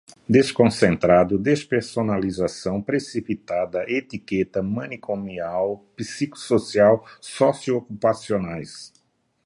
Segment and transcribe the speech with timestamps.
[0.27, 8.91] desconcentrado, despersonalização, precipitada, etiqueta, manicomial, psicossocial, sócio-ocupacionais